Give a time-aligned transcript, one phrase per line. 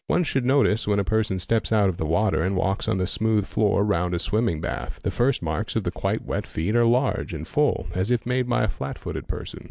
[0.07, 3.05] One should Otice when a person steps out of the water and walks on the
[3.05, 4.99] smooth or round a swimming bath.
[5.03, 8.49] The first marks of the quite wet feet are irge and full, as if made
[8.49, 9.59] by a flat footed person.